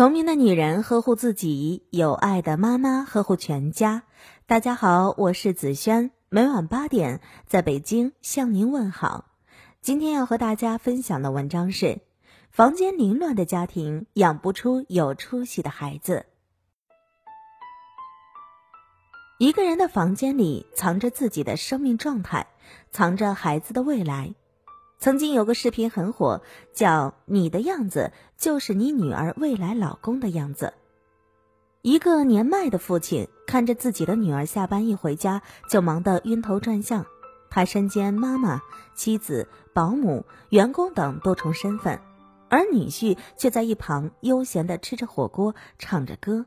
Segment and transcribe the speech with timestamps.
[0.00, 4.04] 聪明的女人呵护自己，有爱的妈妈呵护全家。
[4.46, 9.26] 大家好，我是子轩，每晚八点在北京向您问好。
[9.82, 12.00] 今天要和大家分享的文章是：
[12.50, 16.24] 房间凌乱的家庭养不出有出息的孩子。
[19.38, 22.46] 一个人的房间里藏着自己的生命状态，
[22.90, 24.34] 藏着孩子的未来。
[25.00, 26.42] 曾经有个视频很火，
[26.74, 30.74] 叫“你的样子就是你女儿未来老公的样子”。
[31.80, 37.06] 一个年迈的父亲看着自己的女儿下班一回家就忙得晕头转向，
[37.48, 38.60] 他身兼妈妈、
[38.94, 41.98] 妻子、保姆、员工等多重身份，
[42.50, 46.44] 而女婿却在一旁悠闲地吃着火锅，唱着歌。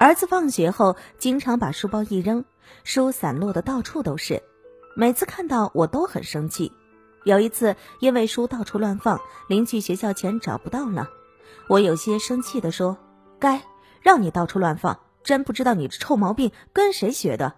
[0.00, 2.44] 儿子放学后经常把书包一扔，
[2.82, 4.42] 书散落的到处都是，
[4.96, 6.72] 每次看到我都很生气。
[7.24, 11.08] 有一次，因为书到处乱放，临去学校前找不到了，
[11.68, 12.96] 我有些生气地说
[13.38, 13.62] ：“该
[14.00, 17.54] 让你到处乱放，真不知道你这臭毛病跟谁学的。”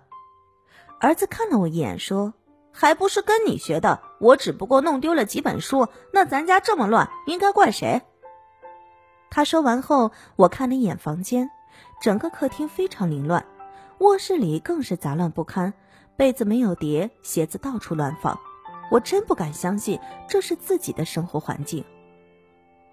[1.01, 2.35] 儿子看了我一眼说
[2.73, 8.03] ：“还不是跟你学的，我只不过弄丢了几本书，那咱家这么乱，应该怪谁？”
[9.31, 11.51] 他说完后，我看了一眼房间，
[12.01, 13.45] 整个客厅非常凌乱，
[13.99, 15.73] 卧室里更是杂乱不堪，
[16.17, 18.39] 被子没有叠，鞋子到处乱放。
[18.91, 21.85] 我真不敢相信这是自己的生活环境。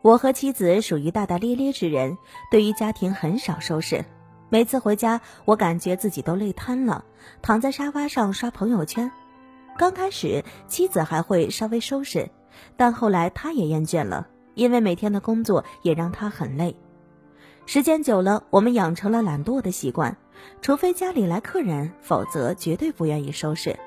[0.01, 2.17] 我和妻子属于大大咧咧之人，
[2.49, 4.03] 对于家庭很少收拾。
[4.49, 7.05] 每次回家，我感觉自己都累瘫了，
[7.41, 9.11] 躺在沙发上刷朋友圈。
[9.77, 12.29] 刚开始，妻子还会稍微收拾，
[12.75, 16.75] 但后来她也厌倦了，因为每天的工作也让她很累。
[17.65, 20.17] 时间久了，我们养成了懒惰的习惯，
[20.61, 23.79] 除非家里来客人，否则绝对不愿意收拾。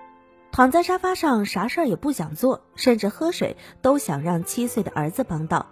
[0.55, 5.67] 躺在沙发上，啥事儿也不想做，甚至喝水都想让七岁的儿子帮到。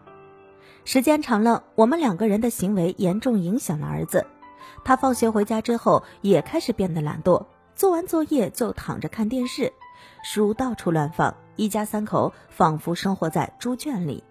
[0.84, 4.27] 时间长了，我们两个人的行为严重影响了儿子。
[4.83, 9.72] 他放学回家之后，也开始变得懒惰，做完作业就躺着看电视，
[10.25, 14.25] 书到处乱放，一家三口仿佛生活在猪圈里。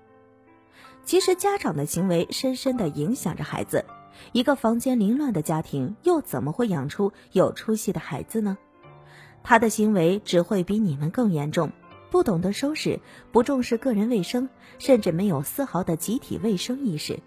[1.06, 3.85] 其实，家长的行为深深的影响着孩子。
[4.34, 8.57] 一个房间凌乱的家庭，又怎么会养出有出息的孩子呢？
[9.44, 11.72] 他的行为只会比你们更严重，
[12.09, 13.00] 不懂得收拾，
[13.31, 17.19] 不重视个人卫生，甚至没有丝毫的集体卫生意识。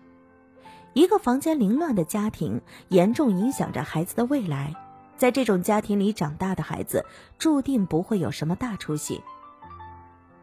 [0.92, 4.74] 一个房间凌乱的家庭，严重影响着孩子的未来。
[5.16, 7.04] 在这种家庭里长大的孩子，
[7.38, 9.20] 注定不会有什么大出息。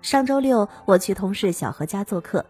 [0.01, 2.45] 上周六，我去同事小何家做客，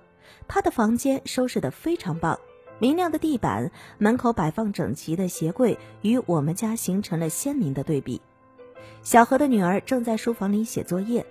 [0.47, 2.39] 他的房间收拾得非常棒，
[2.79, 8.21] 明亮的地板，门口摆放整齐的鞋柜，与我们家形成了鲜明的对比。
[9.03, 11.25] 小何的女儿正在书房里写作业，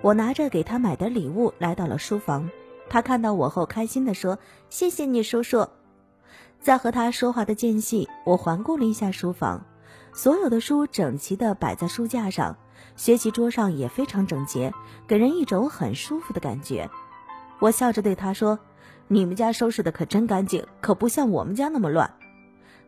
[0.00, 2.48] 我拿着给她买的礼物来到了书房。
[2.88, 4.38] 她看到我后，开心地说
[4.70, 5.66] ：“谢谢你，叔叔。”
[6.62, 9.64] 在和她说话的间隙，我环顾了一下书房，
[10.12, 12.56] 所有的书整齐地摆在书架上，
[12.94, 14.72] 学习桌上也非常整洁，
[15.08, 16.88] 给人一种很舒服的感觉。
[17.58, 18.56] 我笑着对她说
[19.08, 22.08] ：“你们家收拾的可真干净，可不像我们家那么乱。”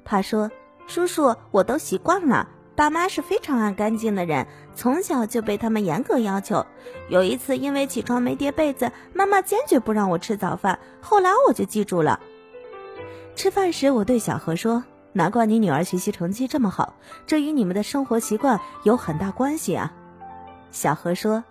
[0.05, 0.49] 她说
[0.87, 4.47] ：“叔叔，我都习惯了。”爸妈是非常爱干净的人，
[4.77, 6.65] 从小就被他们严格要求。
[7.09, 10.79] 有一次，因为起床没叠被子，妈妈坚决不让我吃早饭。
[11.01, 12.21] 后来我就记住了。
[13.35, 16.95] 吃饭时，我对小何说：“难怪你女儿学习成绩这么好，
[17.27, 19.93] 这与你们的生活习惯有很大关系啊。”
[20.71, 21.43] 小何说：“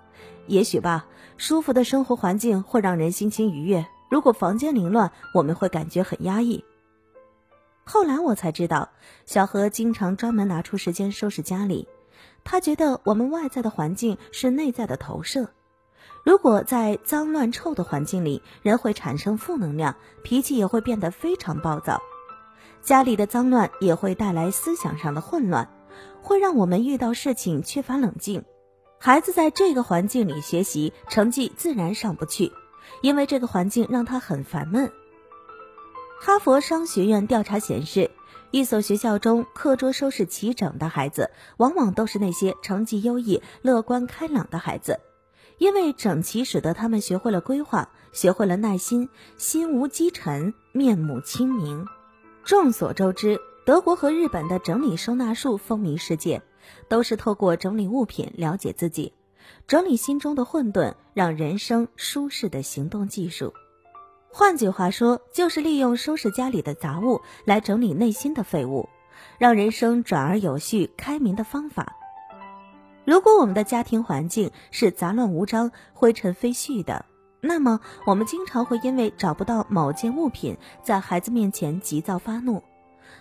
[0.47, 3.85] 也许吧，舒服的生活环境会让人心情愉悦。
[4.09, 6.63] 如果房间凌乱，我们会感觉很压抑。”
[7.89, 8.89] 后来我才知道，
[9.25, 11.87] 小何经常专门拿出时间收拾家里。
[12.43, 15.49] 他觉得我们外在的环境是内在的投射。
[16.25, 22.01] 如果在脏乱臭的环境里，人会产生负能量，脾气也会变得非常暴躁。
[22.81, 25.69] 家里的脏乱也会带来思想上的混乱，
[26.21, 28.43] 会让我们遇到事情缺乏冷静。
[28.99, 32.51] 孩子在这个环境里学习，成绩自然上不去，
[33.01, 34.91] 因为这个环境让他很烦闷。
[36.19, 38.09] 哈佛商学院调查显示，
[38.51, 44.99] 一所学校中课桌收拾齐整的孩子，往往都是那些成绩优异、乐观开朗的孩子，
[45.57, 51.85] 因为整齐使得他们学会了规划，学会了耐心，心无积尘，面目清明。
[52.43, 56.41] 众所周知，德国和日本的整理收纳术风靡世界，
[56.89, 59.13] 都是透过整理物品了解自己，
[59.67, 63.53] 整理心中的混沌，让人生舒适的行动技术。
[64.37, 68.87] 换句话说，就是利用收拾家里的杂物来整理内心的废物，
[69.39, 71.95] 让人生转而有序、开明的方法。
[73.03, 77.03] 如果我们的家庭环境是杂乱无章、灰尘飞絮的，
[77.41, 82.61] 那么我们经常会因为找不到某件物品，在孩子面前急躁发怒。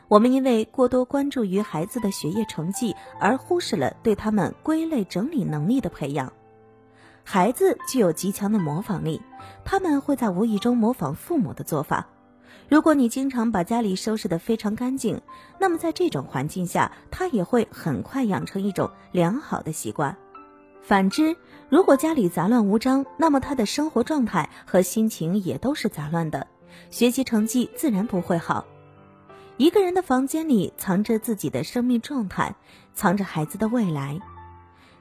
[0.08, 6.30] 我们因为过多关注于孩子的学业成绩，而忽视了对他们归类整理能力的培养。
[7.28, 9.20] 孩子具有极强的模仿力，
[9.64, 12.06] 他们会在无意中模仿父母的做法。
[12.68, 15.20] 如果你经常把家里收拾得非常干净，
[15.58, 20.16] 那么在这种环境下，他也会很快养成一种良好的习惯。
[20.82, 21.36] 反之，
[21.68, 26.46] 如果家里杂乱无章，那么他的生活状态和心情也都是杂乱的，
[26.90, 28.64] 学习成绩自然不会好。
[29.56, 32.54] 一个人的房间里藏着自己的生命状态，
[32.94, 34.20] 藏着孩子的未来。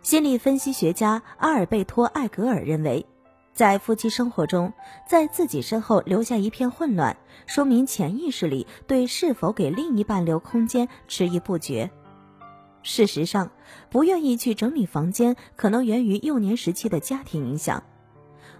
[0.05, 3.07] 心理分析学家阿尔贝托·艾格尔认为，
[3.55, 4.71] 在夫妻生活中，
[5.09, 7.17] 在自己身后留下一片混乱，
[7.47, 11.89] 说明潜意识里对是否给另一半留空间迟疑不决。
[12.83, 13.49] 事实上，
[13.89, 17.81] 不愿意去整理房间，可能源于幼年时期的家庭影响。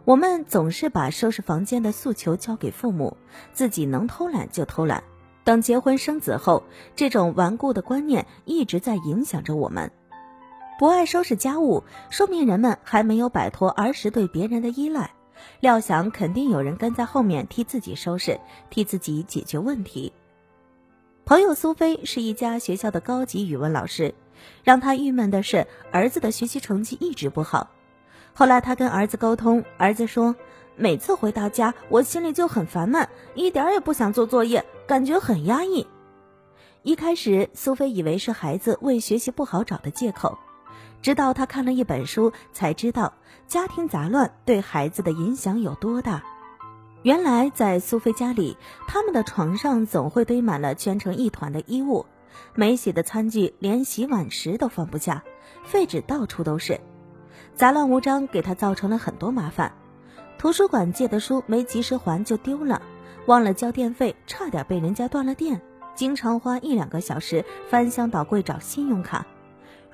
[0.04, 3.18] 我们总是把收拾房间的诉求交给父母，
[3.54, 5.04] 自己能偷懒就偷懒。
[5.44, 6.64] 等结婚生子后，
[6.96, 9.92] 这种顽固的观念一直在影响着我们。
[10.78, 15.10] 不爱收拾家务，说明人们还没有摆脱儿时对别人的依赖，
[15.62, 20.12] 料想肯定有人跟在后面替自己收拾，替自己解决问题。
[21.24, 24.14] 朋友苏菲是一家学校的高级语文老师，
[24.66, 27.70] 让她郁闷的是儿子的学习成绩一直不好。
[28.34, 30.36] 后来她跟儿子沟通，儿子说，
[30.76, 35.88] 每次回到家，我心里就很烦闷，一点儿也不想做作业，感觉很压抑。
[36.84, 40.38] 一开始，苏菲以为是孩子为学习不好找的借口。
[41.02, 43.14] 直到他看了一本书，才知道
[43.48, 46.24] 家庭杂乱对孩子的影响有多大。
[47.04, 48.58] 原来在苏菲家里，
[48.88, 52.06] 他们的床上总会堆满了圈成一团的衣物，
[52.56, 55.24] 没洗的餐具连洗碗池都放不下，
[55.64, 56.80] 废纸到处都是，
[57.54, 59.72] 杂乱无章，给他造成了很多麻烦。
[60.40, 62.82] 图书馆借的书没及时还就丢了，
[63.28, 65.62] 忘了交电费，差点被人家断了电，
[65.94, 69.26] 经常花一两个小时翻箱倒柜找信用卡。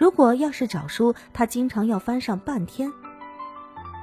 [0.01, 2.91] 如果要是找书，他经常要翻上半天。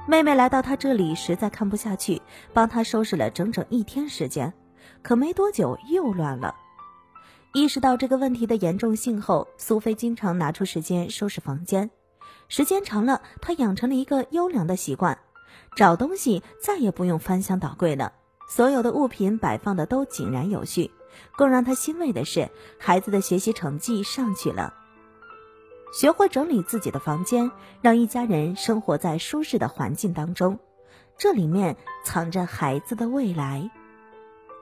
[0.07, 2.21] 妹妹来到他这里，实在看不下去，
[2.53, 4.53] 帮他收拾了整整一天时间。
[5.01, 6.55] 可没多久又乱了。
[7.53, 11.91] 意识到这个问题的严重性后，苏菲经常拿出时间收拾房间。
[12.47, 15.19] 时间长了，她养成了一个优良的习惯：
[15.75, 18.13] 找东西再也不用翻箱倒柜了，
[18.47, 20.91] 所有的物品摆放的都井然有序。
[21.35, 24.73] 更让她欣慰的是，孩子的学习成绩上去了。
[25.91, 27.51] 学会整理自己的房间，
[27.81, 30.59] 让一家人生活在舒适的环境当中，
[31.17, 33.69] 这里面藏着孩子的未来。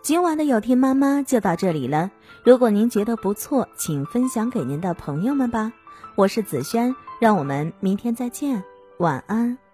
[0.02, 2.12] 今晚的有听妈妈就到这里了。
[2.46, 5.74] 如果您觉得不错，请分享给您的朋友们吧。
[6.16, 8.64] 我是子轩，让我们明天再见，
[9.00, 9.67] 晚安。